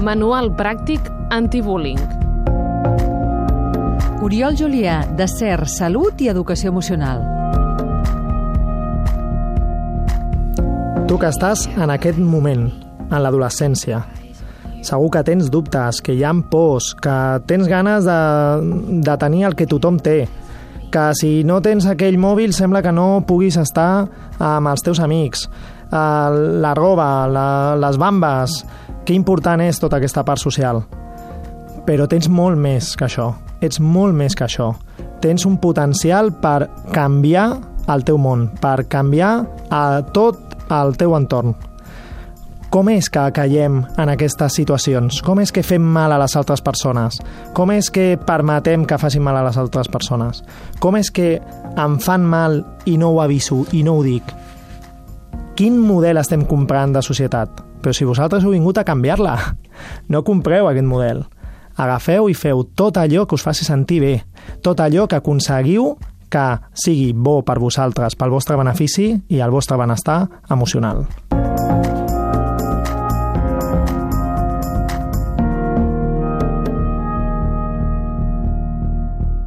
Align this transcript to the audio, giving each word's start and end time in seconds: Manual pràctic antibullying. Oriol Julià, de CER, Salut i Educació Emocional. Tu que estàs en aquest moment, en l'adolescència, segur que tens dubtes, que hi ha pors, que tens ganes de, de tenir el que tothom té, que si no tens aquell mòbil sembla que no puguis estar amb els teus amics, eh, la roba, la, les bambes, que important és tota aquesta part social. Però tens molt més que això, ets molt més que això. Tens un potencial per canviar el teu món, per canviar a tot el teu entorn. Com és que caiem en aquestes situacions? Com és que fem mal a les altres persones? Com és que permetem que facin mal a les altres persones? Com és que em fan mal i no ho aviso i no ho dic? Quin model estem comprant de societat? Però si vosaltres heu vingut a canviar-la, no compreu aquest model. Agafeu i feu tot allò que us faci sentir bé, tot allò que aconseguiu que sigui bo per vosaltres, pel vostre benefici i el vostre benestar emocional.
Manual 0.00 0.48
pràctic 0.56 1.04
antibullying. 1.28 2.00
Oriol 4.24 4.56
Julià, 4.56 5.02
de 5.16 5.26
CER, 5.28 5.66
Salut 5.68 6.20
i 6.24 6.30
Educació 6.32 6.72
Emocional. 6.72 7.20
Tu 11.04 11.18
que 11.20 11.28
estàs 11.28 11.66
en 11.76 11.92
aquest 11.92 12.16
moment, 12.16 12.70
en 13.10 13.20
l'adolescència, 13.20 14.00
segur 14.80 15.10
que 15.12 15.24
tens 15.26 15.50
dubtes, 15.52 16.00
que 16.00 16.16
hi 16.16 16.24
ha 16.24 16.32
pors, 16.48 16.94
que 16.96 17.16
tens 17.50 17.68
ganes 17.68 18.08
de, 18.08 18.20
de 19.04 19.18
tenir 19.20 19.44
el 19.50 19.56
que 19.58 19.68
tothom 19.68 20.00
té, 20.00 20.22
que 20.90 21.10
si 21.14 21.44
no 21.44 21.60
tens 21.60 21.84
aquell 21.86 22.16
mòbil 22.18 22.56
sembla 22.56 22.80
que 22.82 22.92
no 22.92 23.20
puguis 23.28 23.60
estar 23.60 24.06
amb 24.38 24.72
els 24.72 24.80
teus 24.80 25.00
amics, 25.04 25.44
eh, 25.92 26.28
la 26.64 26.72
roba, 26.74 27.10
la, 27.28 27.48
les 27.76 28.00
bambes, 28.00 28.64
que 29.10 29.16
important 29.18 29.58
és 29.58 29.80
tota 29.82 29.98
aquesta 29.98 30.22
part 30.22 30.38
social. 30.38 30.84
Però 31.82 32.04
tens 32.06 32.28
molt 32.30 32.58
més 32.60 32.92
que 32.94 33.08
això, 33.08 33.32
ets 33.58 33.80
molt 33.82 34.14
més 34.14 34.36
que 34.38 34.44
això. 34.46 34.68
Tens 35.20 35.42
un 35.48 35.56
potencial 35.58 36.30
per 36.38 36.68
canviar 36.94 37.48
el 37.90 38.04
teu 38.06 38.20
món, 38.22 38.46
per 38.62 38.84
canviar 38.92 39.32
a 39.74 39.82
tot 40.14 40.54
el 40.70 40.94
teu 41.00 41.16
entorn. 41.18 41.56
Com 42.70 42.92
és 42.92 43.08
que 43.10 43.24
caiem 43.34 43.80
en 43.98 44.12
aquestes 44.12 44.60
situacions? 44.60 45.18
Com 45.26 45.42
és 45.42 45.50
que 45.50 45.66
fem 45.66 45.82
mal 45.82 46.14
a 46.14 46.20
les 46.22 46.36
altres 46.38 46.62
persones? 46.62 47.18
Com 47.56 47.74
és 47.74 47.90
que 47.90 48.12
permetem 48.14 48.84
que 48.86 49.00
facin 49.02 49.26
mal 49.26 49.40
a 49.40 49.42
les 49.48 49.58
altres 49.58 49.90
persones? 49.90 50.44
Com 50.78 51.00
és 51.00 51.10
que 51.10 51.32
em 51.74 51.98
fan 51.98 52.22
mal 52.22 52.60
i 52.86 52.94
no 52.94 53.10
ho 53.10 53.24
aviso 53.26 53.64
i 53.74 53.82
no 53.82 53.98
ho 53.98 54.06
dic? 54.06 54.30
Quin 55.56 55.78
model 55.78 56.20
estem 56.20 56.44
comprant 56.48 56.94
de 56.94 57.02
societat? 57.04 57.62
Però 57.80 57.92
si 57.96 58.06
vosaltres 58.08 58.44
heu 58.44 58.54
vingut 58.54 58.78
a 58.78 58.84
canviar-la, 58.86 59.36
no 60.12 60.24
compreu 60.24 60.68
aquest 60.70 60.88
model. 60.88 61.24
Agafeu 61.80 62.28
i 62.28 62.36
feu 62.36 62.64
tot 62.76 62.98
allò 63.00 63.26
que 63.26 63.36
us 63.38 63.44
faci 63.46 63.64
sentir 63.64 64.00
bé, 64.04 64.14
tot 64.64 64.80
allò 64.80 65.06
que 65.08 65.20
aconseguiu 65.20 65.94
que 66.30 66.46
sigui 66.78 67.10
bo 67.12 67.40
per 67.42 67.58
vosaltres, 67.58 68.14
pel 68.16 68.30
vostre 68.30 68.56
benefici 68.60 69.10
i 69.28 69.42
el 69.42 69.50
vostre 69.50 69.80
benestar 69.80 70.22
emocional. 70.50 71.06